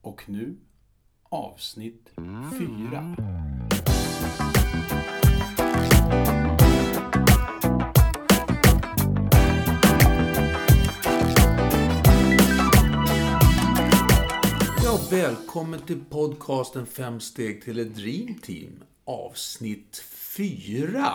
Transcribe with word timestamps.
Och 0.00 0.28
nu 0.28 0.56
avsnitt 1.22 2.10
4. 2.58 3.16
och 14.94 15.12
välkommen 15.12 15.80
till 15.80 16.04
podcasten 16.10 16.86
Fem 16.86 17.20
steg 17.20 17.62
till 17.62 17.78
ett 17.78 17.94
Dream 17.94 18.34
Team, 18.34 18.84
avsnitt 19.04 20.04
4. 20.36 21.12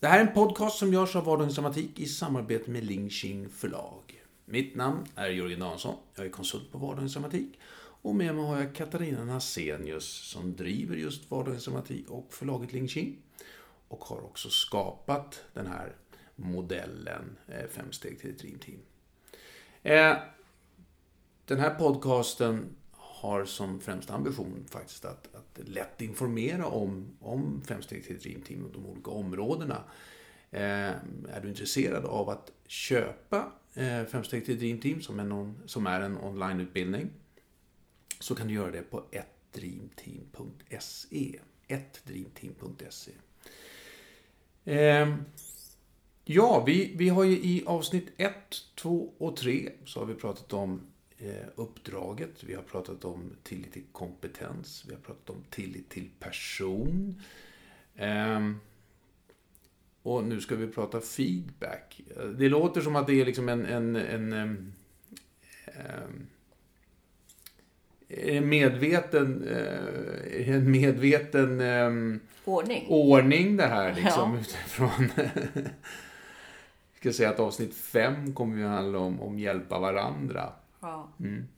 Det 0.00 0.06
här 0.06 0.20
är 0.20 0.26
en 0.26 0.34
podcast 0.34 0.78
som 0.78 0.92
görs 0.92 1.16
av 1.16 1.24
Vardagens 1.24 1.54
Dramatik 1.54 1.98
i 1.98 2.06
samarbete 2.06 2.70
med 2.70 2.84
Ling 2.84 3.10
Ching 3.10 3.48
Förlag. 3.48 4.22
Mitt 4.44 4.74
namn 4.74 5.06
är 5.14 5.28
Jörgen 5.28 5.60
Danielsson, 5.60 5.94
jag 6.14 6.26
är 6.26 6.30
konsult 6.30 6.72
på 6.72 6.78
Vardagens 6.78 7.12
Dramatik 7.12 7.58
och 8.02 8.14
med 8.14 8.34
mig 8.34 8.44
har 8.44 8.58
jag 8.58 8.74
Katarina 8.74 9.24
Nasenius 9.24 10.30
som 10.30 10.56
driver 10.56 10.96
just 10.96 11.30
Vardagens 11.30 11.64
Dramatik 11.64 12.10
och 12.10 12.26
förlaget 12.30 12.72
Ling 12.72 12.88
Ching 12.88 13.16
och 13.88 14.04
har 14.04 14.24
också 14.24 14.50
skapat 14.50 15.44
den 15.54 15.66
här 15.66 15.96
modellen 16.36 17.36
eh, 17.48 17.68
Fem 17.70 17.92
steg 17.92 18.20
till 18.20 18.30
ett 18.30 18.38
Dream 18.38 18.58
Team. 18.58 18.78
Eh, 19.82 20.16
den 21.44 21.60
här 21.60 21.70
podcasten 21.74 22.76
har 23.16 23.44
som 23.44 23.80
främsta 23.80 24.14
ambition 24.14 24.64
faktiskt 24.70 25.04
att, 25.04 25.34
att 25.34 25.68
lätt 25.68 26.00
informera 26.00 26.66
om, 26.66 27.06
om 27.20 27.62
Fem 27.66 27.82
till 27.82 28.18
Dreamteam 28.18 28.64
och 28.64 28.72
de 28.72 28.86
olika 28.86 29.10
områdena. 29.10 29.84
Eh, 30.50 30.90
är 31.30 31.40
du 31.42 31.48
intresserad 31.48 32.04
av 32.04 32.28
att 32.28 32.52
köpa 32.66 33.52
eh, 33.74 34.04
Fem 34.04 34.24
steg 34.24 34.44
till 34.44 34.58
Dreamteam 34.58 35.02
som, 35.02 35.20
är, 35.20 35.24
någon, 35.24 35.62
som 35.66 35.86
är 35.86 36.00
en 36.00 36.18
onlineutbildning 36.18 37.10
så 38.20 38.34
kan 38.34 38.48
du 38.48 38.54
göra 38.54 38.70
det 38.70 38.82
på 38.82 39.04
ettdreamteam.se. 39.10 41.40
ettdreamteam.se. 41.68 43.12
Eh, 44.64 45.16
ja, 46.24 46.64
vi, 46.66 46.92
vi 46.96 47.08
har 47.08 47.24
ju 47.24 47.36
i 47.36 47.62
avsnitt 47.66 48.08
1, 48.16 48.34
2 48.74 49.12
och 49.18 49.36
3 49.36 49.72
så 49.84 50.00
har 50.00 50.06
vi 50.06 50.14
pratat 50.14 50.52
om 50.52 50.80
uppdraget, 51.54 52.44
vi 52.44 52.54
har 52.54 52.62
pratat 52.62 53.04
om 53.04 53.32
tillit 53.42 53.72
till 53.72 53.84
kompetens, 53.92 54.84
vi 54.88 54.94
har 54.94 55.00
pratat 55.00 55.30
om 55.30 55.44
tillit 55.50 55.88
till 55.88 56.08
person. 56.18 57.22
Eh, 57.96 58.50
och 60.02 60.24
nu 60.24 60.40
ska 60.40 60.56
vi 60.56 60.66
prata 60.66 61.00
feedback. 61.00 62.00
Det 62.38 62.48
låter 62.48 62.80
som 62.80 62.96
att 62.96 63.06
det 63.06 63.20
är 63.20 63.24
liksom 63.24 63.48
en, 63.48 63.66
en, 63.66 63.96
en, 63.96 64.32
en, 64.32 64.72
en 68.08 68.48
medveten, 68.48 69.48
eh, 69.48 70.48
en 70.48 70.70
medveten 70.70 71.60
ehm, 71.60 72.20
Ordning. 72.44 72.86
ordning 72.88 73.56
det 73.56 73.66
här 73.66 73.94
liksom 73.94 74.34
Ja. 74.34 74.40
utifrån 74.40 75.10
Jag 76.92 77.12
ska 77.12 77.12
säga 77.12 77.30
att 77.30 77.40
avsnitt 77.40 77.74
fem 77.74 78.34
kommer 78.34 78.56
ju 78.58 78.64
handla 78.66 78.98
om, 78.98 79.20
om 79.20 79.38
hjälpa 79.38 79.78
varandra. 79.78 80.52
Ja. 80.80 81.08
Mm. 81.20 81.48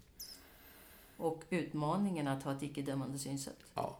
Och 1.16 1.42
utmaningen 1.50 2.28
att 2.28 2.42
ha 2.42 2.52
ett 2.52 2.62
icke-dömande 2.62 3.19
synsätt. 3.19 3.58
Ja. 3.75 3.98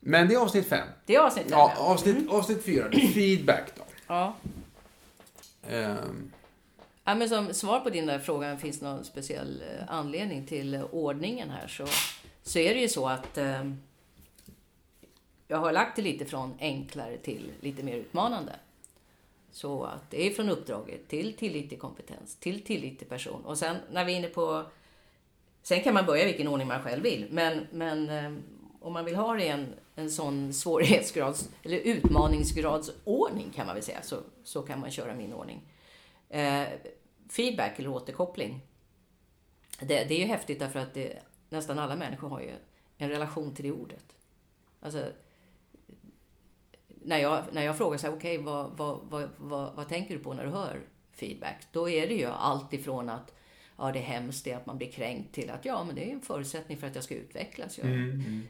Men 0.00 0.28
det 0.28 0.34
är 0.34 0.38
avsnitt 0.38 0.68
fem. 0.68 0.88
Det 1.06 1.14
är 1.14 1.20
avsnitt 1.20 1.44
fem, 1.44 1.52
Ja, 1.58 1.74
avsnitt, 1.78 2.28
avsnitt 2.30 2.64
fyra. 2.64 2.90
Feedback 3.14 3.72
då. 3.76 3.82
Ja. 4.06 4.34
Ehm, 5.68 6.32
ja. 7.04 7.14
men 7.14 7.28
som 7.28 7.54
svar 7.54 7.80
på 7.80 7.90
din 7.90 8.06
där 8.06 8.18
fråga, 8.18 8.56
finns 8.56 8.78
det 8.78 8.86
någon 8.86 9.04
speciell 9.04 9.62
eh, 9.62 9.84
anledning 9.88 10.46
till 10.46 10.82
ordningen 10.90 11.50
här? 11.50 11.68
Så, 11.68 11.86
så 12.42 12.58
är 12.58 12.74
det 12.74 12.80
ju 12.80 12.88
så 12.88 13.08
att 13.08 13.38
eh, 13.38 13.72
jag 15.48 15.58
har 15.58 15.72
lagt 15.72 15.96
det 15.96 16.02
lite 16.02 16.24
från 16.24 16.54
enklare 16.60 17.16
till 17.16 17.52
lite 17.60 17.82
mer 17.82 17.96
utmanande. 17.96 18.52
Så 19.58 19.84
att 19.84 20.10
det 20.10 20.26
är 20.26 20.30
från 20.30 20.48
uppdraget 20.48 21.08
till 21.08 21.36
tillit 21.36 21.68
till 21.68 21.78
kompetens, 21.78 22.36
till 22.36 22.64
tillit 22.64 22.98
till 22.98 23.08
person. 23.08 23.44
Och 23.44 23.58
sen 23.58 23.76
när 23.90 24.04
vi 24.04 24.12
är 24.12 24.16
inne 24.16 24.28
på... 24.28 24.64
Sen 25.62 25.82
kan 25.82 25.94
man 25.94 26.06
börja 26.06 26.22
i 26.22 26.26
vilken 26.26 26.48
ordning 26.48 26.68
man 26.68 26.82
själv 26.82 27.02
vill. 27.02 27.26
Men, 27.30 27.66
men 27.72 28.10
eh, 28.10 28.32
om 28.80 28.92
man 28.92 29.04
vill 29.04 29.16
ha 29.16 29.34
det 29.34 29.44
i 29.44 29.48
en, 29.48 29.74
en 29.94 30.10
sån 30.10 30.52
svårighetsgrads 30.52 31.50
eller 31.62 31.76
utmaningsgradsordning 31.76 33.50
kan 33.54 33.66
man 33.66 33.74
väl 33.74 33.84
säga, 33.84 34.02
så, 34.02 34.16
så 34.44 34.62
kan 34.62 34.80
man 34.80 34.90
köra 34.90 35.14
min 35.14 35.32
ordning. 35.32 35.60
Eh, 36.28 36.64
feedback 37.28 37.78
eller 37.78 37.88
återkoppling. 37.88 38.60
Det, 39.80 40.04
det 40.04 40.14
är 40.14 40.18
ju 40.18 40.26
häftigt 40.26 40.58
därför 40.58 40.78
att 40.78 40.94
det, 40.94 41.18
nästan 41.48 41.78
alla 41.78 41.96
människor 41.96 42.28
har 42.28 42.40
ju 42.40 42.52
en 42.98 43.08
relation 43.08 43.54
till 43.54 43.64
det 43.64 43.72
ordet. 43.72 44.04
Alltså, 44.80 45.04
när 47.08 47.18
jag, 47.18 47.44
när 47.52 47.62
jag 47.62 47.76
frågar 47.76 47.98
så 47.98 48.06
här, 48.06 48.14
okej, 48.14 48.38
vad, 48.38 48.76
vad, 48.76 49.00
vad, 49.10 49.28
vad, 49.36 49.74
vad 49.74 49.88
tänker 49.88 50.14
du 50.14 50.20
på 50.20 50.34
när 50.34 50.44
du 50.44 50.50
hör 50.50 50.80
feedback? 51.12 51.66
Då 51.72 51.88
är 51.88 52.08
det 52.08 52.14
ju 52.14 52.26
allt 52.26 52.72
ifrån 52.72 53.08
att 53.08 53.34
ja, 53.76 53.92
det 53.92 53.98
är 53.98 54.02
hemskt, 54.02 54.44
det 54.44 54.52
är 54.52 54.56
att 54.56 54.66
man 54.66 54.78
blir 54.78 54.90
kränkt 54.90 55.34
till 55.34 55.50
att 55.50 55.64
ja, 55.64 55.84
men 55.84 55.94
det 55.94 56.10
är 56.10 56.12
en 56.12 56.20
förutsättning 56.20 56.78
för 56.78 56.86
att 56.86 56.94
jag 56.94 57.04
ska 57.04 57.14
utvecklas. 57.14 57.78
Jag, 57.78 57.86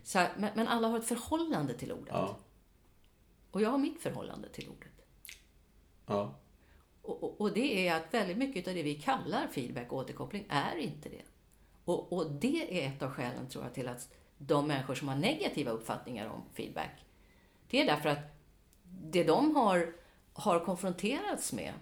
Så 0.04 0.18
här, 0.18 0.30
men, 0.36 0.50
men 0.54 0.68
alla 0.68 0.88
har 0.88 0.98
ett 0.98 1.08
förhållande 1.08 1.74
till 1.74 1.92
ordet. 1.92 2.08
ja. 2.12 2.36
Och 3.50 3.62
jag 3.62 3.70
har 3.70 3.78
mitt 3.78 4.02
förhållande 4.02 4.48
till 4.48 4.68
ordet. 4.68 5.06
Ja. 6.06 6.34
Och, 7.02 7.22
och, 7.22 7.40
och 7.40 7.52
det 7.52 7.88
är 7.88 7.96
att 7.96 8.14
väldigt 8.14 8.38
mycket 8.38 8.68
av 8.68 8.74
det 8.74 8.82
vi 8.82 8.94
kallar 8.94 9.46
feedback 9.48 9.92
och 9.92 9.98
återkoppling 9.98 10.46
är 10.48 10.76
inte 10.76 11.08
det. 11.08 11.22
Och, 11.84 12.12
och 12.12 12.30
det 12.30 12.84
är 12.84 12.88
ett 12.88 13.02
av 13.02 13.10
skälen, 13.10 13.48
tror 13.48 13.64
jag, 13.64 13.74
till 13.74 13.88
att 13.88 14.14
de 14.38 14.66
människor 14.66 14.94
som 14.94 15.08
har 15.08 15.16
negativa 15.16 15.70
uppfattningar 15.70 16.28
om 16.28 16.42
feedback, 16.52 17.04
det 17.70 17.80
är 17.80 17.86
därför 17.86 18.08
att 18.08 18.37
det 18.90 19.24
de 19.24 19.56
har, 19.56 19.92
har 20.32 20.64
konfronterats 20.64 21.52
med, 21.52 21.72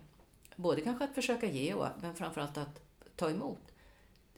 både 0.56 0.81
kanske 0.81 1.05
att 1.05 1.15
försöka 1.15 1.47
ge, 1.47 1.75
och, 1.75 1.87
men 2.00 2.15
framförallt 2.15 2.59
att 2.59 2.81
ta 3.17 3.31
emot, 3.31 3.72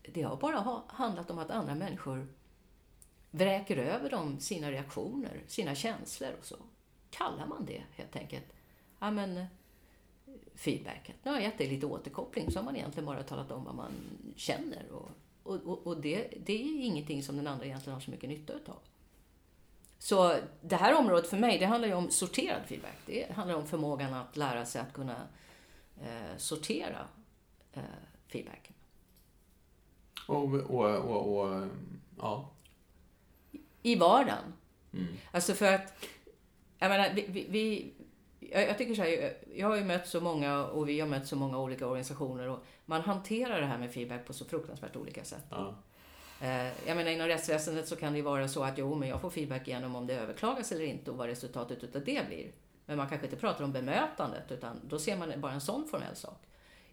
det 0.03 0.23
har 0.23 0.37
bara 0.37 0.83
handlat 0.87 1.31
om 1.31 1.39
att 1.39 1.51
andra 1.51 1.75
människor 1.75 2.27
vräker 3.31 3.77
över 3.77 4.11
dem 4.11 4.41
sina 4.41 4.71
reaktioner, 4.71 5.43
sina 5.47 5.75
känslor 5.75 6.31
och 6.41 6.47
så. 6.47 6.57
Kallar 7.11 7.47
man 7.47 7.65
det 7.65 7.83
helt 7.91 8.17
enkelt? 8.17 8.45
Ja, 8.99 9.11
men 9.11 9.47
feedbacket. 10.55 11.17
Nu 11.23 11.31
har 11.31 11.39
jag 11.39 11.45
gett 11.45 11.59
dig 11.59 11.69
lite 11.69 11.87
återkoppling, 11.87 12.51
så 12.51 12.59
har 12.59 12.65
man 12.65 12.77
egentligen 12.77 13.07
bara 13.07 13.23
talat 13.23 13.51
om 13.51 13.65
vad 13.65 13.75
man 13.75 13.93
känner. 14.37 14.91
Och, 14.93 15.11
och, 15.43 15.67
och, 15.67 15.87
och 15.87 16.01
det, 16.01 16.35
det 16.47 16.53
är 16.53 16.85
ingenting 16.85 17.23
som 17.23 17.37
den 17.37 17.47
andra 17.47 17.67
egentligen 17.67 17.95
har 17.95 18.01
så 18.01 18.11
mycket 18.11 18.29
nytta 18.29 18.53
utav. 18.53 18.79
Så 19.99 20.37
det 20.61 20.77
här 20.77 20.99
området 20.99 21.31
för 21.31 21.37
mig, 21.37 21.59
det 21.59 21.67
handlar 21.67 21.89
ju 21.89 21.95
om 21.95 22.11
sorterad 22.11 22.63
feedback. 22.67 22.97
Det 23.07 23.33
handlar 23.33 23.57
om 23.57 23.67
förmågan 23.67 24.15
att 24.15 24.37
lära 24.37 24.65
sig 24.65 24.81
att 24.81 24.93
kunna 24.93 25.17
eh, 26.01 26.37
sortera 26.37 27.07
eh, 27.73 27.83
feedbacken. 28.29 28.75
Och, 30.29 30.55
och, 30.55 30.97
och, 30.97 31.39
och, 31.39 31.67
ja. 32.19 32.51
I 33.83 33.97
vardagen. 33.97 34.53
Alltså 35.33 35.55
för 35.55 35.73
att, 35.73 36.07
jag 36.79 36.89
menar, 36.89 37.11
vi, 37.15 37.47
vi, 37.49 37.93
jag 38.41 38.79
tycker 38.79 38.95
så 38.95 39.03
här, 39.03 39.37
jag 39.55 39.69
har 39.69 39.77
ju 39.77 39.85
mött 39.85 40.09
så 40.09 40.21
många 40.21 40.65
och 40.65 40.89
vi 40.89 41.01
har 41.01 41.09
mött 41.09 41.27
så 41.27 41.37
många 41.37 41.59
olika 41.59 41.87
organisationer 41.87 42.49
och 42.49 42.65
man 42.87 43.01
hanterar 43.01 43.61
det 43.61 43.67
här 43.67 43.79
med 43.79 43.93
feedback 43.93 44.27
på 44.27 44.33
så 44.33 44.45
fruktansvärt 44.45 44.97
olika 44.97 45.25
sätt. 45.25 45.45
Ja. 45.51 45.75
Eh, 46.41 46.89
jag 46.89 46.97
menar 46.97 47.11
inom 47.11 47.27
rättsväsendet 47.27 47.89
så 47.89 47.97
kan 47.97 48.13
det 48.13 48.17
ju 48.17 48.25
vara 48.25 48.49
så 48.49 48.65
att 48.65 48.79
jo, 48.79 48.95
men 48.95 49.09
jag 49.09 49.21
får 49.21 49.31
feedback 49.31 49.69
igenom 49.69 49.97
om 49.97 50.07
det 50.07 50.15
överklagas 50.15 50.73
eller 50.73 50.85
inte 50.85 51.11
och 51.11 51.17
vad 51.17 51.27
resultatet 51.27 51.85
utav 51.85 52.05
det 52.05 52.27
blir. 52.29 52.53
Men 52.87 52.97
man 52.97 53.09
kanske 53.09 53.27
inte 53.27 53.37
pratar 53.37 53.65
om 53.65 53.73
bemötandet 53.73 54.53
utan 54.53 54.81
då 54.89 54.99
ser 54.99 55.17
man 55.17 55.41
bara 55.41 55.53
en 55.53 55.61
sån 55.61 55.89
formell 55.89 56.17
sak. 56.17 56.43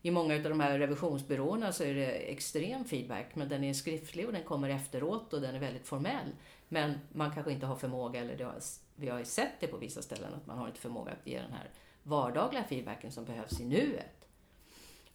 I 0.01 0.11
många 0.11 0.35
av 0.35 0.41
de 0.41 0.59
här 0.59 0.79
revisionsbyråerna 0.79 1.71
så 1.71 1.83
är 1.83 1.93
det 1.93 2.11
extrem 2.11 2.85
feedback 2.85 3.35
men 3.35 3.49
den 3.49 3.63
är 3.63 3.73
skriftlig 3.73 4.25
och 4.25 4.33
den 4.33 4.43
kommer 4.43 4.69
efteråt 4.69 5.33
och 5.33 5.41
den 5.41 5.55
är 5.55 5.59
väldigt 5.59 5.87
formell. 5.87 6.35
Men 6.67 6.99
man 7.11 7.31
kanske 7.31 7.51
inte 7.51 7.65
har 7.65 7.75
förmåga, 7.75 8.19
eller 8.19 8.37
det 8.37 8.43
har, 8.43 8.55
vi 8.95 9.09
har 9.09 9.19
ju 9.19 9.25
sett 9.25 9.59
det 9.59 9.67
på 9.67 9.77
vissa 9.77 10.01
ställen, 10.01 10.33
att 10.33 10.47
man 10.47 10.57
har 10.57 10.67
inte 10.67 10.79
förmåga 10.79 11.11
att 11.11 11.27
ge 11.27 11.39
den 11.39 11.51
här 11.51 11.69
vardagliga 12.03 12.63
feedbacken 12.63 13.11
som 13.11 13.25
behövs 13.25 13.59
i 13.59 13.65
nuet. 13.65 14.24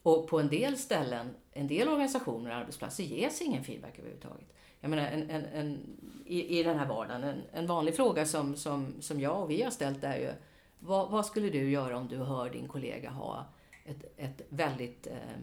Och 0.02 0.28
på 0.28 0.40
en 0.40 0.48
del 0.48 0.76
ställen, 0.76 1.28
en 1.52 1.66
del 1.66 1.88
organisationer 1.88 2.50
och 2.50 2.56
arbetsplatser 2.56 3.04
ges 3.04 3.42
ingen 3.42 3.64
feedback 3.64 3.98
överhuvudtaget. 3.98 4.52
Jag 4.80 4.90
menar, 4.90 5.02
en, 5.02 5.30
en, 5.30 5.44
en, 5.44 5.96
i, 6.26 6.58
i 6.58 6.62
den 6.62 6.78
här 6.78 6.86
vardagen, 6.86 7.24
en, 7.24 7.42
en 7.52 7.66
vanlig 7.66 7.96
fråga 7.96 8.26
som, 8.26 8.56
som, 8.56 8.94
som 9.02 9.20
jag 9.20 9.42
och 9.42 9.50
vi 9.50 9.62
har 9.62 9.70
ställt 9.70 10.04
är 10.04 10.16
ju 10.16 10.32
vad, 10.78 11.10
vad 11.10 11.26
skulle 11.26 11.50
du 11.50 11.70
göra 11.70 11.98
om 11.98 12.08
du 12.08 12.16
hör 12.16 12.50
din 12.50 12.68
kollega 12.68 13.10
ha 13.10 13.46
ett, 13.84 14.14
ett 14.16 14.42
väldigt 14.48 15.06
eh, 15.06 15.38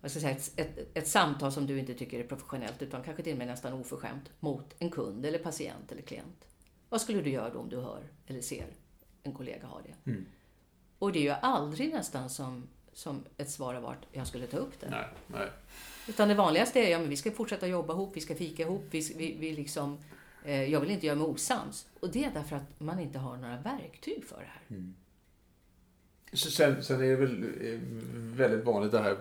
vad 0.00 0.10
ska 0.10 0.20
säga, 0.20 0.36
ett, 0.36 0.52
ett, 0.56 0.96
ett 0.96 1.08
samtal 1.08 1.52
som 1.52 1.66
du 1.66 1.78
inte 1.78 1.94
tycker 1.94 2.20
är 2.20 2.24
professionellt 2.24 2.82
utan 2.82 3.02
kanske 3.02 3.22
till 3.22 3.32
och 3.32 3.38
med 3.38 3.46
nästan 3.46 3.72
oförskämt 3.72 4.30
mot 4.40 4.74
en 4.78 4.90
kund 4.90 5.26
eller 5.26 5.38
patient 5.38 5.92
eller 5.92 6.02
klient. 6.02 6.46
Vad 6.88 7.00
skulle 7.00 7.22
du 7.22 7.30
göra 7.30 7.50
då 7.50 7.58
om 7.58 7.68
du 7.68 7.76
hör 7.76 8.12
eller 8.26 8.40
ser 8.40 8.66
en 9.22 9.34
kollega 9.34 9.66
ha 9.66 9.80
det? 9.82 10.10
Mm. 10.10 10.26
Och 10.98 11.12
det 11.12 11.18
är 11.18 11.22
ju 11.22 11.30
aldrig 11.30 11.92
nästan 11.92 12.30
som, 12.30 12.68
som 13.00 13.24
ett 13.36 13.50
svar 13.50 13.74
har 13.74 13.80
varit, 13.80 13.98
jag 14.12 14.26
skulle 14.26 14.46
ta 14.46 14.56
upp 14.56 14.80
det. 14.80 14.90
Nej, 14.90 15.04
nej. 15.26 15.48
Utan 16.08 16.28
det 16.28 16.34
vanligaste 16.34 16.80
är, 16.80 16.90
ja 16.90 16.98
men 16.98 17.08
vi 17.08 17.16
ska 17.16 17.30
fortsätta 17.30 17.66
jobba 17.66 17.92
ihop, 17.92 18.16
vi 18.16 18.20
ska 18.20 18.34
fika 18.34 18.62
ihop, 18.62 18.84
vi, 18.90 19.14
vi, 19.16 19.36
vi 19.40 19.52
liksom, 19.52 19.98
eh, 20.44 20.64
jag 20.64 20.80
vill 20.80 20.90
inte 20.90 21.06
göra 21.06 21.16
mig 21.16 21.26
osams. 21.26 21.86
Och 22.00 22.10
det 22.10 22.24
är 22.24 22.30
därför 22.34 22.56
att 22.56 22.80
man 22.80 23.00
inte 23.00 23.18
har 23.18 23.36
några 23.36 23.56
verktyg 23.56 24.24
för 24.24 24.36
det 24.36 24.76
här. 24.76 24.82
Så 26.32 26.50
Sen, 26.50 26.82
sen 26.84 27.00
är 27.00 27.06
det 27.08 27.16
väl 27.16 27.42
eh, 27.42 27.78
väldigt 28.14 28.64
vanligt 28.64 28.92
det 28.92 28.98
här, 29.00 29.16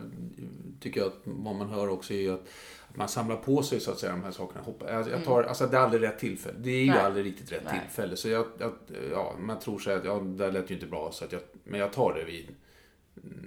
tycker 0.79 0.99
jag, 0.99 1.07
att 1.07 1.19
vad 1.23 1.55
man 1.55 1.69
hör 1.69 1.89
också 1.89 2.13
är 2.13 2.17
ju 2.17 2.33
att, 2.33 2.47
att 2.89 2.95
man 2.97 3.09
samlar 3.09 3.35
på 3.35 3.63
sig 3.63 3.79
så 3.79 3.91
att 3.91 3.99
säga 3.99 4.11
de 4.11 4.23
här 4.23 4.31
sakerna. 4.31 4.61
Jag, 5.11 5.23
tar, 5.25 5.43
alltså 5.43 5.67
det 5.67 5.77
är 5.77 5.81
aldrig 5.81 6.01
rätt 6.03 6.19
tillfälle. 6.19 6.57
Det 6.59 6.69
är 6.69 6.75
ju 6.75 6.83
Mm. 6.83 6.95
Nej. 6.95 7.05
aldrig 7.05 7.25
riktigt 7.25 7.51
rätt 7.51 7.63
Nej. 7.65 7.79
tillfälle. 7.79 8.15
Så 8.17 8.29
jag, 8.29 8.45
jag, 8.59 8.73
ja, 9.11 9.35
man 9.39 9.59
tror 9.59 9.79
sig 9.79 9.95
att, 9.95 10.05
ja, 10.05 10.19
det 10.19 10.37
där 10.37 10.51
lät 10.51 10.71
ju 10.71 10.75
inte 10.75 10.87
bra, 10.87 11.11
så 11.11 11.25
att 11.25 11.31
jag, 11.31 11.41
men 11.63 11.79
jag 11.79 11.93
tar 11.93 12.13
det 12.13 12.23
vid 12.25 12.47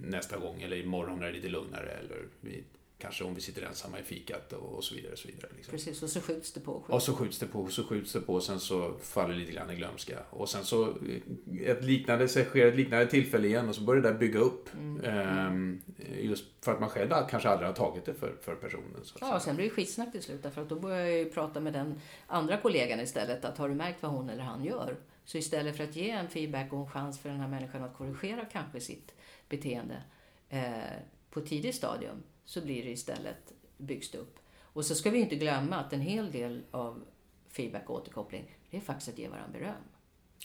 nästa 0.02 0.38
gång, 0.38 0.62
eller 0.62 0.76
imorgon 0.76 1.18
när 1.18 1.26
det 1.26 1.32
är 1.32 1.34
lite 1.34 1.48
lugnare, 1.48 1.90
eller 1.90 2.26
vid, 2.40 2.64
kanske 3.02 3.24
om 3.24 3.34
vi 3.34 3.40
sitter 3.40 3.62
ensamma 3.62 3.98
i 3.98 4.02
fikat 4.02 4.52
och, 4.52 4.74
och 4.74 4.84
så 4.84 4.94
vidare. 4.94 5.12
Och 5.12 5.18
så 5.18 5.28
vidare 5.28 5.50
liksom. 5.56 5.72
Precis, 5.72 6.02
och 6.02 6.10
så 6.10 6.20
skjuts 6.20 6.52
det 6.52 6.60
på. 6.60 6.72
och 6.72 6.84
skjuts. 6.84 6.94
Och 6.94 7.02
så 7.02 7.14
skjuts 7.14 7.38
det 7.38 7.46
på, 7.46 7.68
så 7.68 7.84
skjuts 7.84 8.12
det 8.12 8.20
på, 8.20 8.34
och 8.34 8.42
sen 8.42 8.60
så 8.60 8.94
faller 9.02 9.34
det 9.34 9.40
lite 9.40 9.52
grann 9.52 9.70
i 9.70 9.76
glömska. 9.76 10.18
Och 10.30 10.48
sen 10.48 10.64
så 10.64 10.88
eh, 10.88 11.70
ett 11.70 11.84
liknande, 11.84 12.28
sker 12.28 12.66
ett 12.66 12.76
liknande 12.76 13.06
tillfälle 13.06 13.48
igen 13.48 13.68
och 13.68 13.74
så 13.74 13.82
börjar 13.82 14.02
det 14.02 14.08
där 14.08 14.18
bygga 14.18 14.40
upp. 14.40 14.68
Ehm, 15.04 15.80
just 16.20 16.44
för 16.60 16.72
att 16.72 16.80
man 16.80 16.88
själv 16.88 17.10
kanske 17.30 17.48
aldrig 17.48 17.68
har 17.68 17.74
tagit 17.74 18.04
det 18.04 18.14
för, 18.14 18.34
för 18.40 18.54
personen. 18.54 19.00
Så 19.02 19.18
Ja, 19.20 19.36
och 19.36 19.42
sen 19.42 19.56
blir 19.56 19.64
det 19.64 19.70
skitsnack 19.70 20.12
till 20.12 20.22
slut. 20.22 20.42
Därför 20.42 20.62
att 20.62 20.68
då 20.68 20.80
börjar 20.80 21.00
jag 21.06 21.18
ju 21.18 21.30
prata 21.30 21.60
med 21.60 21.72
den 21.72 22.00
andra 22.26 22.56
kollegan 22.56 23.00
istället. 23.00 23.44
Att 23.44 23.58
har 23.58 23.68
du 23.68 23.74
märkt 23.74 24.02
vad 24.02 24.12
hon 24.12 24.30
eller 24.30 24.42
han 24.42 24.64
gör? 24.64 24.96
Så 25.24 25.38
istället 25.38 25.76
för 25.76 25.84
att 25.84 25.96
ge 25.96 26.10
en 26.10 26.28
feedback 26.28 26.72
och 26.72 26.78
en 26.78 26.90
chans 26.90 27.20
för 27.20 27.28
den 27.28 27.40
här 27.40 27.48
människan 27.48 27.82
att 27.82 27.96
korrigera 27.96 28.44
kanske 28.44 28.80
sitt 28.80 29.14
beteende 29.52 30.02
eh, 30.48 30.96
på 31.30 31.40
tidigt 31.40 31.74
stadium. 31.74 32.22
Så 32.44 32.60
blir 32.60 32.84
det 32.84 32.90
istället 32.90 33.52
byggs 33.76 34.10
det 34.10 34.18
upp. 34.18 34.38
Och 34.60 34.84
så 34.84 34.94
ska 34.94 35.10
vi 35.10 35.18
inte 35.18 35.36
glömma 35.36 35.76
att 35.76 35.92
en 35.92 36.00
hel 36.00 36.32
del 36.32 36.62
av 36.70 37.04
feedback 37.48 37.90
och 37.90 37.96
återkoppling, 37.96 38.56
det 38.70 38.76
är 38.76 38.80
faktiskt 38.80 39.08
att 39.08 39.18
ge 39.18 39.28
varandra 39.28 39.58
beröm. 39.58 39.84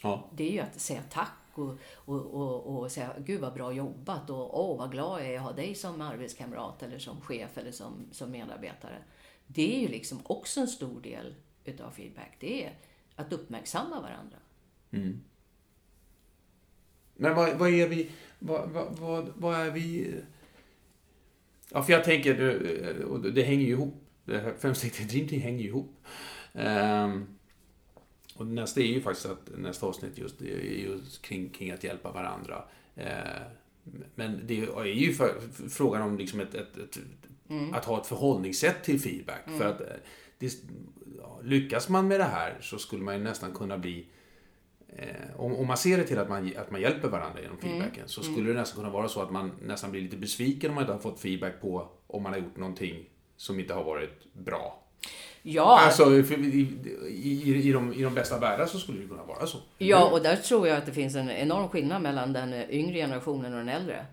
Ja. 0.03 0.29
Det 0.33 0.47
är 0.47 0.51
ju 0.51 0.59
att 0.59 0.79
säga 0.79 1.03
tack 1.09 1.37
och, 1.53 1.77
och, 1.93 2.25
och, 2.25 2.77
och 2.77 2.91
säga 2.91 3.15
gud 3.19 3.41
vad 3.41 3.53
bra 3.53 3.73
jobbat 3.73 4.29
och 4.29 4.59
åh 4.59 4.77
vad 4.77 4.91
glad 4.91 5.21
jag 5.21 5.29
är 5.29 5.37
att 5.37 5.43
ha 5.43 5.51
dig 5.51 5.75
som 5.75 6.01
arbetskamrat 6.01 6.83
eller 6.83 6.99
som 6.99 7.21
chef 7.21 7.57
eller 7.57 7.71
som, 7.71 7.93
som 8.11 8.31
medarbetare. 8.31 9.03
Det 9.47 9.75
är 9.77 9.79
ju 9.81 9.87
liksom 9.87 10.19
också 10.23 10.59
en 10.59 10.67
stor 10.67 11.01
del 11.01 11.35
utav 11.65 11.91
feedback. 11.91 12.37
Det 12.39 12.63
är 12.63 12.77
att 13.15 13.33
uppmärksamma 13.33 14.01
varandra. 14.01 14.37
Men 17.13 17.35
vad, 17.35 17.57
vad 17.57 17.69
är 17.69 17.87
vi... 17.87 18.11
Vad, 18.39 18.69
vad, 18.69 18.97
vad, 18.99 19.29
vad 19.35 19.55
är 19.59 19.71
vi... 19.71 20.15
Ja, 21.71 21.83
för 21.83 21.93
jag 21.93 22.03
tänker, 22.03 22.33
det- 22.33 23.03
och 23.05 23.21
det 23.21 23.43
hänger 23.43 23.65
ju 23.65 23.71
ihop. 23.71 24.03
Det 24.25 24.37
här 24.39 25.07
Dream 25.07 25.27
Team 25.27 25.41
hänger 25.41 25.59
ju 25.61 25.67
ihop. 25.67 25.95
Ehm, 26.53 27.25
och 28.35 28.47
nästa 28.47 28.81
är 28.81 28.85
ju 28.85 29.01
faktiskt 29.01 29.25
att 29.25 29.49
nästa 29.57 29.85
avsnitt 29.85 30.17
just, 30.17 30.41
just 30.41 31.21
kring, 31.21 31.49
kring 31.49 31.71
att 31.71 31.83
hjälpa 31.83 32.11
varandra. 32.11 32.63
Ehm, 32.95 33.43
men 34.15 34.41
det 34.47 34.57
är 34.59 34.85
ju 34.85 35.13
för, 35.13 35.39
frågan 35.69 36.01
om 36.01 36.17
liksom 36.17 36.39
ett, 36.39 36.55
ett, 36.55 36.77
ett, 36.77 36.97
att 37.73 37.85
ha 37.85 38.01
ett 38.01 38.07
förhållningssätt 38.07 38.83
till 38.83 38.99
feedback. 38.99 39.43
För 39.57 39.65
att 39.65 39.81
eh, 39.81 39.87
det, 40.37 40.53
lyckas 41.43 41.89
man 41.89 42.07
med 42.07 42.19
det 42.19 42.23
här 42.23 42.57
så 42.61 42.77
skulle 42.79 43.03
man 43.03 43.17
ju 43.17 43.23
nästan 43.23 43.53
kunna 43.53 43.77
bli 43.77 44.05
Eh, 44.95 45.05
om, 45.37 45.55
om 45.55 45.67
man 45.67 45.77
ser 45.77 45.97
det 45.97 46.03
till 46.03 46.19
att 46.19 46.29
man, 46.29 46.51
att 46.57 46.71
man 46.71 46.81
hjälper 46.81 47.07
varandra 47.07 47.41
genom 47.41 47.57
feedbacken 47.57 48.03
så 48.07 48.23
skulle 48.23 48.53
det 48.53 48.59
nästan 48.59 48.75
kunna 48.83 48.93
vara 48.93 49.07
så 49.07 49.21
att 49.21 49.31
man 49.31 49.51
nästan 49.61 49.91
blir 49.91 50.01
lite 50.01 50.17
besviken 50.17 50.69
om 50.69 50.75
man 50.75 50.83
inte 50.83 50.93
har 50.93 50.99
fått 50.99 51.19
feedback 51.19 51.61
på 51.61 51.87
om 52.07 52.23
man 52.23 52.33
har 52.33 52.39
gjort 52.39 52.57
någonting 52.57 53.05
som 53.37 53.59
inte 53.59 53.73
har 53.73 53.83
varit 53.83 54.33
bra. 54.33 54.83
Ja, 55.41 55.79
Alltså, 55.79 56.13
i, 56.13 56.67
i, 57.07 57.67
i, 57.67 57.71
de, 57.71 57.93
i 57.93 58.01
de 58.03 58.13
bästa 58.13 58.39
världar 58.39 58.65
så 58.65 58.79
skulle 58.79 59.01
det 59.01 59.07
kunna 59.07 59.23
vara 59.23 59.45
så. 59.45 59.57
ja, 59.77 60.09
och 60.11 60.21
där 60.21 60.35
tror 60.35 60.67
jag 60.67 60.77
att 60.77 60.85
det 60.85 60.91
finns 60.91 61.15
en 61.15 61.29
enorm 61.29 61.69
skillnad 61.69 62.01
mellan 62.01 62.33
den 62.33 62.53
yngre 62.53 62.93
generationen 62.93 63.53
och 63.53 63.59
den 63.59 63.69
äldre. 63.69 64.05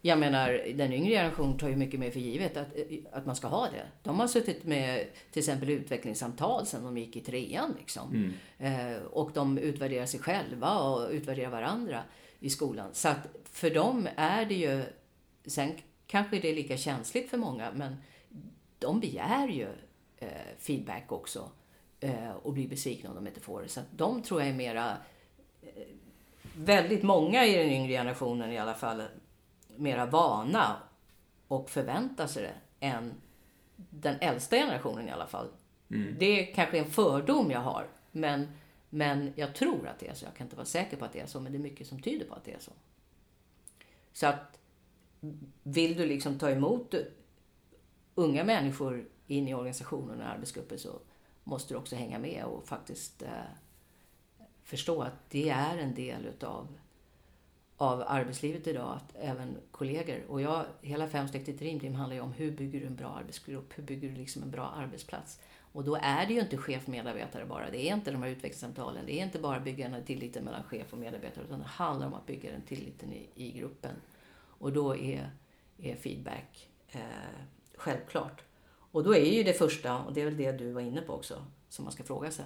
Jag 0.00 0.18
menar, 0.18 0.72
den 0.74 0.92
yngre 0.92 1.10
generationen 1.10 1.58
tar 1.58 1.68
ju 1.68 1.76
mycket 1.76 2.00
mer 2.00 2.10
för 2.10 2.20
givet 2.20 2.56
att, 2.56 2.68
att 3.12 3.26
man 3.26 3.36
ska 3.36 3.46
ha 3.46 3.64
det. 3.70 3.86
De 4.02 4.20
har 4.20 4.26
suttit 4.26 4.64
med 4.64 5.06
till 5.32 5.40
exempel 5.40 5.70
utvecklingssamtal 5.70 6.66
sedan 6.66 6.84
de 6.84 6.98
gick 6.98 7.16
i 7.16 7.20
trean. 7.20 7.74
Liksom. 7.78 8.32
Eh, 8.58 9.02
och 9.10 9.30
de 9.34 9.58
utvärderar 9.58 10.06
sig 10.06 10.20
själva 10.20 10.78
och 10.78 11.10
utvärderar 11.10 11.50
varandra 11.50 12.02
i 12.40 12.50
skolan. 12.50 12.88
Så 12.92 13.08
att 13.08 13.28
för 13.52 13.70
dem 13.70 14.08
är 14.16 14.44
det 14.44 14.54
ju, 14.54 14.84
sen 15.46 15.72
kanske 16.06 16.38
det 16.38 16.50
är 16.50 16.54
lika 16.54 16.76
känsligt 16.76 17.30
för 17.30 17.36
många, 17.36 17.72
men 17.72 17.96
de 18.78 19.00
begär 19.00 19.48
ju 19.48 19.68
eh, 20.18 20.28
feedback 20.58 21.12
också 21.12 21.50
eh, 22.00 22.30
och 22.42 22.52
blir 22.52 22.68
besvikna 22.68 23.10
om 23.10 23.16
de 23.16 23.26
inte 23.26 23.40
får 23.40 23.62
det. 23.62 23.68
Så 23.68 23.80
att 23.80 23.86
de 23.90 24.22
tror 24.22 24.40
jag 24.40 24.50
är 24.50 24.54
mera, 24.54 24.96
eh, 25.62 25.82
väldigt 26.56 27.02
många 27.02 27.46
i 27.46 27.56
den 27.56 27.70
yngre 27.70 27.92
generationen 27.92 28.52
i 28.52 28.58
alla 28.58 28.74
fall, 28.74 29.02
mera 29.78 30.06
vana 30.06 30.76
och 31.48 31.70
förväntar 31.70 32.26
sig 32.26 32.42
det 32.42 32.86
än 32.86 33.14
den 33.76 34.16
äldsta 34.20 34.56
generationen 34.56 35.08
i 35.08 35.10
alla 35.10 35.26
fall. 35.26 35.48
Det 36.18 36.26
är 36.26 36.54
kanske 36.54 36.78
en 36.78 36.90
fördom 36.90 37.50
jag 37.50 37.60
har, 37.60 37.88
men, 38.12 38.48
men 38.90 39.32
jag 39.36 39.54
tror 39.54 39.88
att 39.88 39.98
det 39.98 40.08
är 40.08 40.14
så. 40.14 40.24
Jag 40.24 40.34
kan 40.34 40.46
inte 40.46 40.56
vara 40.56 40.66
säker 40.66 40.96
på 40.96 41.04
att 41.04 41.12
det 41.12 41.20
är 41.20 41.26
så, 41.26 41.40
men 41.40 41.52
det 41.52 41.58
är 41.58 41.62
mycket 41.62 41.86
som 41.86 42.02
tyder 42.02 42.26
på 42.26 42.34
att 42.34 42.44
det 42.44 42.52
är 42.52 42.58
så. 42.58 42.72
Så 44.12 44.26
att 44.26 44.58
vill 45.62 45.96
du 45.96 46.06
liksom 46.06 46.38
ta 46.38 46.50
emot 46.50 46.94
unga 48.14 48.44
människor 48.44 49.08
in 49.26 49.48
i 49.48 49.54
organisationen 49.54 50.20
och 50.20 50.26
arbetsgrupper 50.26 50.76
så 50.76 51.00
måste 51.44 51.74
du 51.74 51.78
också 51.78 51.96
hänga 51.96 52.18
med 52.18 52.44
och 52.44 52.68
faktiskt 52.68 53.22
eh, 53.22 53.28
förstå 54.62 55.02
att 55.02 55.30
det 55.30 55.48
är 55.48 55.78
en 55.78 55.94
del 55.94 56.26
utav 56.26 56.78
av 57.80 58.04
arbetslivet 58.06 58.66
idag, 58.66 58.96
att 58.96 59.16
även 59.20 59.56
kollegor, 59.70 60.22
och 60.28 60.40
jag, 60.40 60.64
hela 60.80 61.08
Fem 61.08 61.28
steg 61.28 61.44
till 61.44 61.56
Dream 61.56 61.80
Team 61.80 61.94
handlar 61.94 62.16
ju 62.16 62.22
om 62.22 62.32
hur 62.32 62.50
bygger 62.50 62.80
du 62.80 62.86
en 62.86 62.96
bra 62.96 63.08
arbetsgrupp, 63.08 63.78
hur 63.78 63.82
bygger 63.82 64.08
du 64.08 64.14
liksom 64.14 64.42
en 64.42 64.50
bra 64.50 64.66
arbetsplats. 64.76 65.40
Och 65.72 65.84
då 65.84 65.98
är 66.02 66.26
det 66.26 66.34
ju 66.34 66.40
inte 66.40 66.56
chef-medarbetare 66.56 67.46
bara, 67.46 67.70
det 67.70 67.88
är 67.88 67.94
inte 67.94 68.10
de 68.10 68.22
här 68.22 68.30
utvecklingssamtalen, 68.30 69.06
det 69.06 69.20
är 69.20 69.24
inte 69.24 69.38
bara 69.38 69.60
bygga 69.60 69.84
den 69.84 69.94
här 69.94 70.02
tilliten 70.02 70.44
mellan 70.44 70.62
chef 70.62 70.92
och 70.92 70.98
medarbetare, 70.98 71.44
utan 71.44 71.58
det 71.58 71.66
handlar 71.66 72.06
om 72.06 72.14
att 72.14 72.26
bygga 72.26 72.50
den 72.50 72.62
tilliten 72.62 73.12
i, 73.12 73.28
i 73.34 73.50
gruppen. 73.50 73.94
Och 74.38 74.72
då 74.72 74.96
är, 74.96 75.30
är 75.78 75.96
feedback 75.96 76.68
eh, 76.88 77.00
självklart. 77.76 78.42
Och 78.92 79.04
då 79.04 79.14
är 79.14 79.36
ju 79.36 79.42
det 79.42 79.52
första, 79.52 79.98
och 79.98 80.14
det 80.14 80.20
är 80.20 80.24
väl 80.24 80.36
det 80.36 80.52
du 80.52 80.72
var 80.72 80.80
inne 80.80 81.00
på 81.00 81.12
också, 81.12 81.44
som 81.68 81.84
man 81.84 81.92
ska 81.92 82.04
fråga 82.04 82.30
sig. 82.30 82.44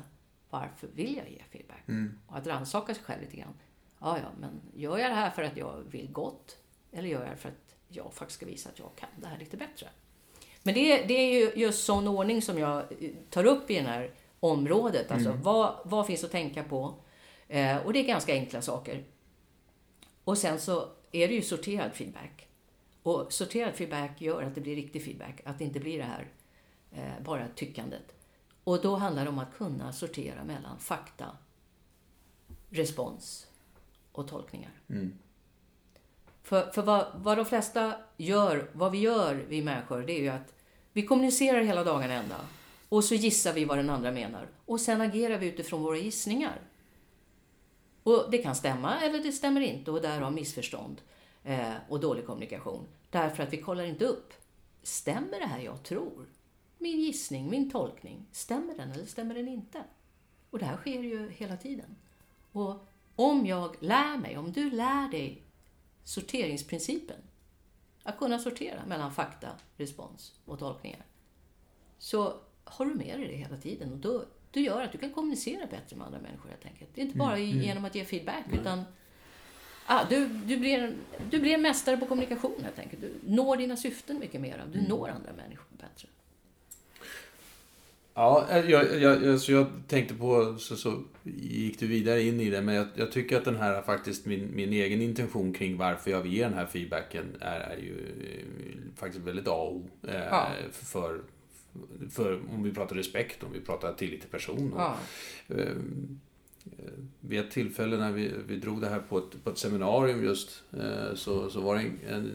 Varför 0.50 0.88
vill 0.94 1.16
jag 1.16 1.30
ge 1.30 1.42
feedback? 1.50 1.82
Och 2.26 2.36
att 2.36 2.46
rannsaka 2.46 2.94
sig 2.94 3.04
själv 3.04 3.20
lite 3.20 3.36
grann. 3.36 3.54
Ja, 4.02 4.18
ja, 4.18 4.28
men 4.40 4.60
gör 4.74 4.98
jag 4.98 5.10
det 5.10 5.14
här 5.14 5.30
för 5.30 5.42
att 5.42 5.56
jag 5.56 5.82
vill 5.90 6.12
gott? 6.12 6.56
Eller 6.92 7.08
gör 7.08 7.22
jag 7.22 7.30
det 7.30 7.36
för 7.36 7.48
att 7.48 7.74
jag 7.88 8.14
faktiskt 8.14 8.36
ska 8.36 8.46
visa 8.46 8.68
att 8.68 8.78
jag 8.78 8.90
kan 8.96 9.08
det 9.16 9.26
här 9.26 9.38
lite 9.38 9.56
bättre? 9.56 9.88
Men 10.62 10.74
det, 10.74 11.02
det 11.02 11.14
är 11.14 11.32
ju 11.32 11.52
just 11.60 11.84
sån 11.84 12.08
ordning 12.08 12.42
som 12.42 12.58
jag 12.58 12.78
eh, 12.78 13.10
tar 13.30 13.44
upp 13.44 13.70
i 13.70 13.74
det 13.74 13.82
här 13.82 14.10
området. 14.40 15.10
Alltså, 15.10 15.32
vad, 15.32 15.78
vad 15.84 16.06
finns 16.06 16.24
att 16.24 16.30
tänka 16.30 16.64
på? 16.64 16.94
Eh, 17.48 17.76
och 17.76 17.92
det 17.92 17.98
är 17.98 18.04
ganska 18.04 18.32
enkla 18.32 18.62
saker. 18.62 19.04
Och 20.24 20.38
sen 20.38 20.60
så 20.60 20.88
är 21.12 21.28
det 21.28 21.34
ju 21.34 21.42
sorterad 21.42 21.92
feedback. 21.92 22.48
Och 23.02 23.32
sorterad 23.32 23.74
feedback 23.74 24.20
gör 24.20 24.42
att 24.42 24.54
det 24.54 24.60
blir 24.60 24.76
riktig 24.76 25.04
feedback. 25.04 25.40
Att 25.44 25.58
det 25.58 25.64
inte 25.64 25.80
blir 25.80 25.98
det 25.98 26.04
här 26.04 26.28
eh, 26.92 27.24
bara 27.24 27.48
tyckandet. 27.54 28.14
Och 28.64 28.82
då 28.82 28.96
handlar 28.96 29.24
det 29.24 29.30
om 29.30 29.38
att 29.38 29.56
kunna 29.56 29.92
sortera 29.92 30.44
mellan 30.44 30.78
fakta, 30.78 31.26
respons 32.70 33.51
och 34.12 34.28
tolkningar. 34.28 34.70
För, 36.42 36.70
för 36.70 36.82
vad, 36.82 37.06
vad 37.14 37.36
de 37.36 37.46
flesta 37.46 37.94
gör, 38.16 38.70
vad 38.72 38.92
vi 38.92 38.98
gör 38.98 39.34
vi 39.34 39.62
människor, 39.62 40.02
det 40.02 40.12
är 40.12 40.20
ju 40.20 40.28
att 40.28 40.54
vi 40.92 41.06
kommunicerar 41.06 41.62
hela 41.62 41.84
dagen 41.84 42.10
ända. 42.10 42.36
Och 42.88 43.04
så 43.04 43.14
gissar 43.14 43.52
vi 43.52 43.64
vad 43.64 43.78
den 43.78 43.90
andra 43.90 44.12
menar. 44.12 44.48
Och 44.66 44.80
sen 44.80 45.00
agerar 45.00 45.38
vi 45.38 45.46
utifrån 45.46 45.82
våra 45.82 45.96
gissningar. 45.96 46.60
Och 48.02 48.30
det 48.30 48.38
kan 48.38 48.54
stämma 48.54 49.00
eller 49.00 49.22
det 49.22 49.32
stämmer 49.32 49.60
inte 49.60 49.90
och 49.90 50.02
därav 50.02 50.32
missförstånd 50.32 51.00
eh, 51.44 51.72
och 51.88 52.00
dålig 52.00 52.26
kommunikation. 52.26 52.86
Därför 53.10 53.42
att 53.42 53.52
vi 53.52 53.62
kollar 53.62 53.84
inte 53.84 54.04
upp. 54.04 54.32
Stämmer 54.82 55.40
det 55.40 55.46
här 55.46 55.60
jag 55.60 55.82
tror? 55.82 56.26
Min 56.78 57.00
gissning, 57.00 57.50
min 57.50 57.70
tolkning, 57.70 58.26
stämmer 58.32 58.74
den 58.74 58.92
eller 58.92 59.06
stämmer 59.06 59.34
den 59.34 59.48
inte? 59.48 59.84
Och 60.50 60.58
det 60.58 60.64
här 60.64 60.76
sker 60.76 61.02
ju 61.02 61.30
hela 61.30 61.56
tiden. 61.56 61.96
Och 62.52 62.86
om 63.16 63.46
jag 63.46 63.76
lär 63.80 64.16
mig, 64.16 64.38
om 64.38 64.52
du 64.52 64.70
lär 64.70 65.10
dig 65.10 65.42
sorteringsprincipen, 66.04 67.16
att 68.02 68.18
kunna 68.18 68.38
sortera 68.38 68.86
mellan 68.86 69.12
fakta, 69.12 69.48
respons 69.76 70.32
och 70.44 70.58
tolkningar, 70.58 71.06
så 71.98 72.34
har 72.64 72.86
du 72.86 72.94
med 72.94 73.18
dig 73.18 73.28
det 73.28 73.36
hela 73.36 73.56
tiden 73.56 73.92
och 73.92 73.98
då, 73.98 74.24
du 74.50 74.60
gör 74.60 74.82
att 74.82 74.92
du 74.92 74.98
kan 74.98 75.12
kommunicera 75.12 75.66
bättre 75.66 75.96
med 75.96 76.06
andra 76.06 76.20
människor 76.20 76.48
helt 76.48 76.66
enkelt. 76.66 76.90
Det 76.94 77.00
är 77.00 77.04
inte 77.04 77.18
bara 77.18 77.38
genom 77.38 77.84
att 77.84 77.94
ge 77.94 78.04
feedback, 78.04 78.44
utan 78.52 78.84
ah, 79.86 80.04
du, 80.08 80.28
du, 80.28 80.56
blir 80.56 80.96
du 81.30 81.40
blir 81.40 81.58
mästare 81.58 81.96
på 81.96 82.06
kommunikation 82.06 82.62
helt 82.62 82.78
enkelt. 82.78 83.02
Du 83.02 83.14
når 83.26 83.56
dina 83.56 83.76
syften 83.76 84.18
mycket 84.18 84.40
mer. 84.40 84.64
Du 84.72 84.88
når 84.88 85.08
andra 85.08 85.32
människor 85.32 85.66
bättre. 85.70 86.08
Ja, 88.14 88.46
jag, 88.68 89.00
jag, 89.00 89.28
alltså 89.28 89.52
jag 89.52 89.66
tänkte 89.88 90.14
på, 90.14 90.56
så, 90.58 90.76
så 90.76 91.02
gick 91.24 91.78
du 91.78 91.86
vidare 91.86 92.22
in 92.22 92.40
i 92.40 92.50
det, 92.50 92.62
men 92.62 92.74
jag, 92.74 92.86
jag 92.94 93.12
tycker 93.12 93.36
att 93.36 93.44
den 93.44 93.56
här 93.56 93.82
faktiskt, 93.82 94.26
min, 94.26 94.48
min 94.54 94.72
egen 94.72 95.02
intention 95.02 95.52
kring 95.52 95.76
varför 95.76 96.10
jag 96.10 96.20
vill 96.20 96.32
ge 96.32 96.42
den 96.44 96.54
här 96.54 96.66
feedbacken 96.66 97.24
är, 97.40 97.60
är 97.60 97.76
ju 97.76 97.96
eh, 98.20 98.98
faktiskt 99.00 99.24
väldigt 99.26 99.48
A 99.48 99.52
och 99.52 99.76
O. 99.76 99.88
Eh, 100.08 100.14
Ja. 100.24 100.48
för, 100.72 101.20
för, 102.10 102.40
om 102.54 102.62
vi 102.62 102.72
pratar 102.72 102.96
respekt, 102.96 103.42
om 103.42 103.52
vi 103.52 103.60
pratar 103.60 103.92
tillit 103.92 104.20
till 104.20 104.30
person. 104.30 104.72
Och, 104.72 104.80
Ja. 104.80 104.96
eh, 105.48 105.76
vid 107.20 107.40
ett 107.40 107.50
tillfälle 107.50 107.96
när 107.96 108.12
vi, 108.12 108.32
vi 108.46 108.56
drog 108.56 108.80
det 108.80 108.88
här 108.88 109.00
på 109.08 109.18
ett, 109.18 109.44
på 109.44 109.50
ett 109.50 109.58
seminarium 109.58 110.24
just 110.24 110.62
eh, 110.72 111.14
så, 111.14 111.50
så 111.50 111.60
var 111.60 111.74
det 111.74 111.80
en, 111.82 111.98
en, 112.08 112.30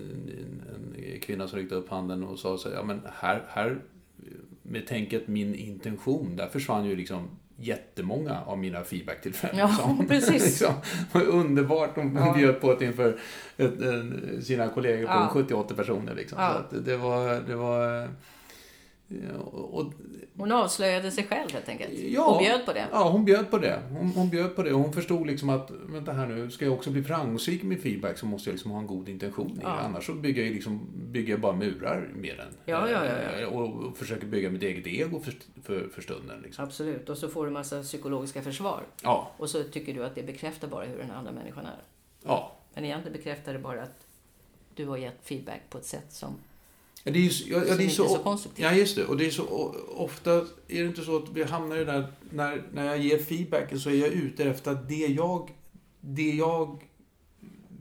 en, 1.14 1.20
kvinna 1.20 1.48
som 1.48 1.60
räckte 1.60 1.76
upp 1.76 1.90
handen 1.90 2.24
och 2.24 2.40
sa 2.40 2.58
så 2.58 2.70
här, 2.70 2.76
ja 2.76 2.84
men 2.84 3.02
här, 3.14 3.44
här 3.48 3.80
med 4.68 4.88
tänket 4.88 5.28
min 5.28 5.56
intention, 5.56 6.36
där 6.36 6.48
försvann 6.48 6.86
ju 6.86 6.96
liksom 6.96 7.28
jättemånga 7.60 8.42
av 8.46 8.58
mina 8.58 8.84
feedbacktillfällen. 8.84 9.58
Ja, 9.58 9.68
liksom. 9.68 10.08
precis. 10.08 10.44
liksom, 10.44 10.74
det 11.14 11.20
var 11.20 11.26
underbart. 11.26 11.96
De 11.96 12.16
Ja. 12.16 12.34
bjöd 12.38 12.62
på 12.62 12.76
det 12.76 12.86
inför 12.86 13.20
ett, 13.58 13.74
sina 14.46 14.68
kollegor 14.68 15.06
på 15.08 15.14
Ja. 15.14 15.32
70-80 15.34 15.74
personer. 15.76 16.16
Liksom. 16.16 16.38
Ja. 16.42 16.66
Så 16.72 16.76
det 16.76 16.98
var... 16.98 17.42
Det 17.48 17.56
var 17.56 18.10
och, 19.52 19.94
Hon 20.38 20.52
avslöjade 20.52 21.12
sig 21.12 21.24
själv 21.24 21.52
helt 21.52 21.70
enkelt. 21.70 21.94
Ja. 21.94 22.26
Och 22.26 22.40
bjöd 22.40 22.66
på 22.66 22.74
det. 22.74 22.88
Ja, 22.92 23.10
hon 23.10 23.26
bjöd 23.26 23.52
på 23.52 23.58
det. 23.58 23.82
Hon, 23.92 24.12
hon 24.12 24.30
bjöd 24.30 24.56
på 24.56 24.64
det. 24.64 24.72
Hon 24.72 24.94
förstod 24.94 25.28
liksom 25.28 25.50
att, 25.50 25.72
vänta 25.72 26.12
här 26.12 26.28
nu, 26.28 26.52
ska 26.52 26.66
jag 26.66 26.74
också 26.74 26.90
bli 26.90 27.04
framgångsrik 27.04 27.64
med 27.64 27.82
feedback 27.82 28.18
så 28.18 28.26
måste 28.26 28.50
jag 28.50 28.54
liksom 28.54 28.72
ha 28.72 28.80
en 28.80 28.88
god 28.88 29.10
intention 29.10 29.60
Ja. 29.64 29.70
Annars 29.70 30.06
så 30.06 30.14
bygger 30.14 30.44
jag, 30.44 30.54
liksom, 30.54 30.88
bygger 30.96 31.34
jag 31.34 31.40
bara 31.40 31.54
murar 31.54 32.10
med 32.16 32.38
den. 32.38 32.48
Ja, 32.66 32.90
ja, 32.90 33.06
ja, 33.06 33.40
ja. 33.42 33.48
Och, 33.48 33.86
och 33.86 33.98
försöker 33.98 34.28
bygga 34.28 34.50
mitt 34.50 34.64
eget 34.64 34.88
ego 34.88 35.20
för, 35.20 35.34
för, 35.64 35.88
för 35.88 36.02
stunden. 36.02 36.42
Liksom. 36.42 36.64
Absolut. 36.66 37.10
Och 37.10 37.18
så 37.18 37.30
får 37.30 37.46
du 37.46 37.52
massa 37.52 37.82
psykologiska 37.82 38.42
försvar. 38.42 38.84
Ja, 39.04 39.32
Och 39.38 39.50
så 39.50 39.64
tycker 39.64 39.94
du 39.94 40.06
att 40.06 40.16
det 40.16 40.24
bekräftar 40.24 40.68
bara 40.68 40.86
hur 40.86 40.98
den 40.98 41.12
andra 41.12 41.32
människan 41.32 41.66
är. 41.66 41.82
ja. 42.24 42.54
Men 42.74 42.86
egentligen 42.86 43.18
bekräftar 43.18 43.54
det 43.54 43.60
bara 43.60 43.82
att 43.84 44.08
du 44.76 44.86
har 44.86 44.98
gett 44.98 45.20
feedback 45.24 45.62
på 45.70 45.78
ett 45.78 45.86
sätt 45.86 46.06
som... 46.10 46.36
Ja, 47.08 47.14
det 47.14 47.20
är, 47.20 47.24
ju 47.24 47.30
så- 47.30 47.50
ja, 47.52 47.64
ja, 47.68 47.76
det 47.76 47.84
är 47.86 47.90
så, 47.90 48.08
så 48.08 48.18
konstruktivt. 48.18 48.64
Ja, 48.66 48.74
just 48.74 48.96
det. 48.96 49.06
Och 49.06 49.18
det 49.18 49.26
är 49.26 49.30
så 49.30 49.44
ofta, 49.96 50.32
är 50.68 50.82
det 50.84 50.86
inte 50.88 51.02
så 51.02 51.18
att 51.18 51.30
vi 51.34 51.44
hamnar 51.44 51.76
i 51.76 51.80
det 51.80 51.86
där, 51.86 52.08
när, 52.30 52.64
när 52.74 52.86
jag 52.86 52.98
ger 52.98 53.18
feedbacken 53.18 53.80
så 53.80 53.90
är 53.90 53.96
jag 53.96 54.10
ute 54.10 54.44
efter 54.44 54.72
att 54.72 54.90
det 54.90 54.96
jag, 55.08 55.50
det 56.02 56.32
jag 56.32 56.84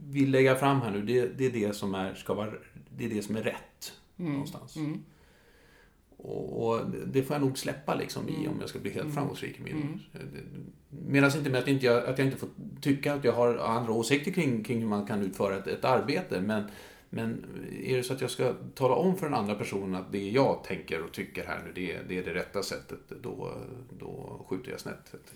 vill 0.09 0.31
lägga 0.31 0.57
fram 0.57 0.81
här 0.81 0.91
nu, 0.91 1.03
det, 1.03 1.27
det 1.39 1.47
är 1.47 1.51
det 1.69 1.77
som 1.77 1.95
är, 1.95 2.15
ska 2.15 2.35
vara, 2.35 2.51
det 2.99 3.05
är 3.05 3.09
det 3.09 3.23
som 3.23 3.37
är 3.37 3.43
rätt 3.43 3.93
någonstans. 4.17 4.77
Mm. 4.77 5.03
Och, 6.17 6.67
och 6.69 6.81
det 7.07 7.23
får 7.23 7.35
jag 7.37 7.43
nog 7.43 7.59
släppa 7.59 7.95
liksom 7.95 8.29
Mm. 8.29 8.43
i 8.43 8.49
om 8.49 8.57
jag 8.61 8.69
ska 8.69 8.79
bli 8.79 8.91
helt 8.91 9.15
framgångsrik 9.15 9.59
i 9.61 9.63
min... 9.63 10.01
Medan 11.09 11.31
inte 11.37 11.51
med 11.51 11.61
att, 11.61 11.69
inte 11.69 11.87
jag, 11.87 12.07
att 12.07 12.19
jag 12.19 12.27
inte 12.27 12.39
får 12.39 12.49
tycka 12.81 13.15
att 13.15 13.25
jag 13.25 13.33
har 13.33 13.57
andra 13.57 13.93
åsikter 13.93 14.31
kring, 14.31 14.65
kring 14.65 14.81
hur 14.81 14.89
man 14.89 15.07
kan 15.07 15.23
utföra 15.23 15.57
ett, 15.59 15.67
ett 15.67 15.85
arbete. 15.85 16.41
Men, 16.41 16.65
men 17.17 17.45
är 17.83 17.97
det 17.97 18.03
så 18.03 18.13
att 18.13 18.21
jag 18.21 18.31
ska 18.31 18.55
tala 18.75 18.95
om 18.95 19.17
för 19.17 19.27
den 19.27 19.35
andra 19.35 19.55
personen 19.55 19.95
att 19.95 20.13
det 20.13 20.31
jag 20.31 20.65
tänker 20.65 21.05
och 21.05 21.13
tycker 21.13 21.47
här 21.47 21.63
nu, 21.65 21.73
det, 21.73 22.03
det 22.09 22.19
är 22.19 22.25
det 22.25 22.35
rätta 22.35 22.63
sättet, 22.63 22.99
då, 23.23 23.53
då 23.99 24.41
skjuter 24.49 24.71
jag 24.71 24.81
snett. 24.81 25.15
enkelt. 25.15 25.33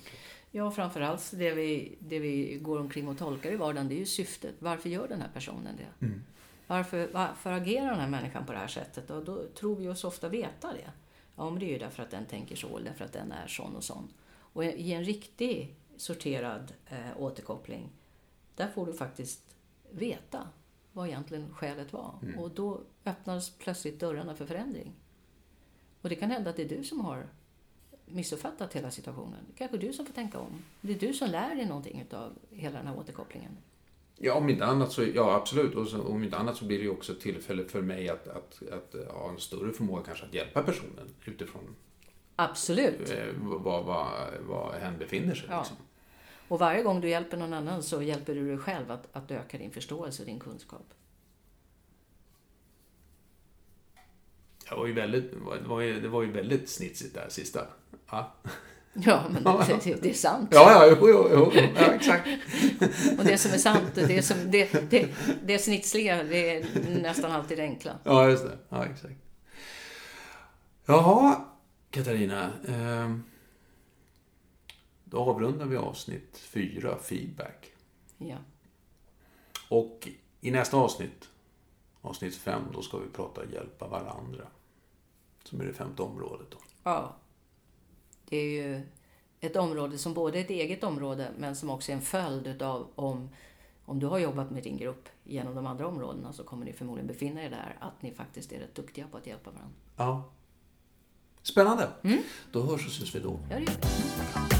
Ja, 0.50 0.70
framförallt 0.70 1.30
det 1.34 1.54
vi, 1.54 1.98
det 1.98 2.18
vi 2.18 2.58
går 2.62 2.80
omkring 2.80 3.08
och 3.08 3.18
tolkar 3.18 3.52
i 3.52 3.56
vardagen, 3.56 3.88
det 3.88 3.94
är 3.94 3.98
ju 3.98 4.06
syftet. 4.06 4.54
Varför 4.58 4.88
gör 4.88 5.08
den 5.08 5.20
här 5.20 5.30
personen 5.34 5.76
det? 5.76 6.06
Varför, 6.66 7.08
varför 7.12 7.52
agerar 7.52 7.90
den 7.90 8.00
här 8.00 8.08
människan 8.08 8.46
på 8.46 8.52
det 8.52 8.58
här 8.58 8.66
sättet? 8.66 9.10
Och 9.10 9.24
då 9.24 9.42
tror 9.54 9.76
vi 9.76 9.88
oss 9.88 10.04
ofta 10.04 10.28
veta 10.28 10.72
det. 10.72 10.90
Ja, 11.36 11.50
men 11.50 11.58
det 11.58 11.66
är 11.66 11.70
ju 11.70 11.78
därför 11.78 12.02
att 12.02 12.10
den 12.10 12.26
tänker 12.26 12.56
så, 12.56 12.76
eller 12.76 12.90
därför 12.90 13.04
att 13.04 13.12
den 13.12 13.32
är 13.32 13.46
sån 13.46 13.76
och 13.76 13.84
sån. 13.84 14.08
Och 14.30 14.64
i 14.64 14.92
en 14.92 15.04
riktig 15.04 15.74
sorterad 15.96 16.72
eh, 16.86 17.22
återkoppling, 17.22 17.88
där 18.54 18.68
får 18.68 18.86
du 18.86 18.92
faktiskt 18.92 19.56
veta 19.90 20.48
vad 20.92 21.06
egentligen 21.08 21.54
skälet 21.54 21.92
var. 21.92 22.14
Och 22.38 22.50
då 22.50 22.80
öppnas 23.04 23.50
plötsligt 23.50 24.00
dörrarna 24.00 24.34
för 24.34 24.46
förändring. 24.46 24.92
Och 26.02 26.08
det 26.08 26.14
kan 26.14 26.30
hända 26.30 26.50
att 26.50 26.56
det 26.56 26.62
är 26.62 26.68
du 26.68 26.84
som 26.84 27.00
har 27.00 27.26
missuppfattat 28.06 28.76
hela 28.76 28.90
situationen. 28.90 29.44
Det 29.46 29.58
kanske 29.58 29.76
du 29.76 29.92
som 29.92 30.06
får 30.06 30.14
tänka 30.14 30.38
om. 30.38 30.62
Det 30.80 30.92
är 30.92 30.98
du 30.98 31.12
som 31.12 31.30
lär 31.30 31.54
dig 31.54 31.66
någonting 31.66 32.06
av 32.12 32.32
hela 32.50 32.78
den 32.78 32.86
här 32.86 32.98
återkopplingen. 32.98 33.56
Ja, 34.16 34.34
om 34.34 34.48
inte 34.48 34.66
annat 34.66 34.92
så, 34.92 35.04
ja 35.14 35.34
absolut. 35.34 35.74
Och 35.74 35.88
så, 35.88 36.02
om 36.02 36.24
inte 36.24 36.36
annat 36.36 36.56
så 36.56 36.64
blir 36.64 36.78
det 36.78 36.84
ju 36.84 36.90
också 36.90 37.12
ett 37.12 37.20
tillfälle 37.20 37.64
för 37.64 37.82
mig 37.82 38.08
att, 38.08 38.28
att, 38.28 38.62
att 38.72 38.94
ha 39.10 39.30
en 39.30 39.38
större 39.38 39.72
förmåga 39.72 40.02
kanske 40.02 40.26
att 40.26 40.34
hjälpa 40.34 40.62
personen 40.62 41.14
utifrån 41.24 41.76
Absolut. 42.36 43.10
eh, 43.10 43.26
vad, 43.38 43.84
vad, 43.84 44.08
vad 44.40 44.74
hen 44.74 44.98
befinner 44.98 45.34
sig. 45.34 45.48
Ja. 45.50 45.58
Liksom. 45.58 45.76
Och 46.50 46.58
varje 46.58 46.82
gång 46.82 47.00
du 47.00 47.08
hjälper 47.08 47.36
någon 47.36 47.52
annan 47.52 47.82
så 47.82 48.02
hjälper 48.02 48.34
du 48.34 48.48
dig 48.48 48.58
själv 48.58 48.90
att, 48.90 49.08
att 49.12 49.30
öka 49.30 49.58
din 49.58 49.70
förståelse 49.70 50.22
och 50.22 50.26
din 50.26 50.38
kunskap. 50.40 50.86
Det 54.68 54.74
var 54.74 54.86
ju 54.86 54.92
väldigt, 54.92 55.32
det 55.32 55.68
var 55.68 55.80
ju, 55.80 56.00
det 56.00 56.08
var 56.08 56.22
ju 56.22 56.32
väldigt 56.32 56.70
snitsigt 56.70 57.14
där 57.14 57.26
sista. 57.28 57.66
Ja, 58.10 58.32
Ja, 58.92 59.24
men 59.30 59.44
det, 59.44 60.02
det, 60.02 60.10
är 60.10 60.14
sant. 60.14 60.48
ja, 60.52 60.72
ja 60.72 60.96
jo, 61.00 61.08
jo, 61.08 61.28
jo, 61.32 61.62
ja 61.76 61.92
exakt. 61.92 62.28
Och 63.18 63.24
det 63.24 63.38
som 63.38 63.52
är 63.52 63.58
sant, 63.58 63.94
det, 63.94 64.22
som, 64.22 64.36
det, 64.50 64.90
det, 64.90 65.08
det 65.44 65.58
snitsliga, 65.58 66.22
det 66.22 66.56
är 66.56 66.66
nästan 67.02 67.32
alltid 67.32 67.58
det 67.58 67.62
enkla. 67.62 67.92
Ja, 68.04 68.28
just 68.28 68.44
det. 68.44 68.58
Ja, 68.68 68.84
exakt. 68.84 69.14
Jaha, 70.86 71.44
Katarina. 71.90 72.50
Eh, 72.68 73.16
då 75.10 75.18
avrundar 75.18 75.66
vi 75.66 75.76
avsnitt 75.76 76.38
fyra, 76.38 76.98
feedback. 76.98 77.72
Ja. 78.18 78.36
Och 79.68 80.08
i 80.40 80.50
nästa 80.50 80.76
avsnitt, 80.76 81.28
avsnitt 82.00 82.36
fem, 82.36 82.62
då 82.72 82.82
ska 82.82 82.98
vi 82.98 83.08
prata 83.08 83.44
hjälpa 83.52 83.88
varandra. 83.88 84.46
Som 85.44 85.60
är 85.60 85.64
det 85.64 85.72
femte 85.72 86.02
området. 86.02 86.50
Då. 86.50 86.58
ja. 86.82 87.16
Det 88.24 88.36
är 88.36 88.50
ju 88.50 88.82
ett 89.40 89.56
område 89.56 89.98
som 89.98 90.14
både 90.14 90.38
är 90.38 90.44
ett 90.44 90.50
eget 90.50 90.84
område 90.84 91.30
men 91.38 91.56
som 91.56 91.70
också 91.70 91.92
är 91.92 91.96
en 91.96 92.02
följd 92.02 92.62
av 92.62 92.88
om, 92.94 93.28
om 93.84 94.00
du 94.00 94.06
har 94.06 94.18
jobbat 94.18 94.50
med 94.50 94.62
din 94.62 94.76
grupp 94.76 95.08
genom 95.24 95.54
de 95.54 95.66
andra 95.66 95.86
områdena 95.86 96.32
så 96.32 96.44
kommer 96.44 96.64
ni 96.64 96.72
förmodligen 96.72 97.06
befinna 97.06 97.44
er 97.44 97.50
där 97.50 97.76
att 97.80 98.02
ni 98.02 98.14
faktiskt 98.14 98.52
är 98.52 98.58
rätt 98.58 98.74
duktiga 98.74 99.06
på 99.10 99.16
att 99.16 99.26
hjälpa 99.26 99.50
varandra. 99.50 99.74
Ja. 99.96 100.30
Spännande. 101.42 101.88
Då 102.52 102.62
hörs 102.62 102.86
och 102.86 102.92
syns 102.92 103.14
vi 103.14 103.20
då. 103.20 103.40
Ja, 103.50 103.56
det 103.56 103.62
gör 103.62 103.72
vi. 104.50 104.59